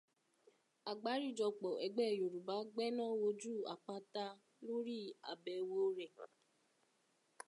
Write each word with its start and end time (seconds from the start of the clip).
Àgbáríjọpọ̀ 0.91 1.71
ẹgbẹ́ 1.85 2.15
Yorùbá 2.19 2.55
gbẹ́ná 2.73 3.05
wojú 3.21 3.53
Àpata 3.73 4.25
lórí 4.65 4.97
àbẹ̀wò 5.31 5.79
rẹ̀ 5.97 6.13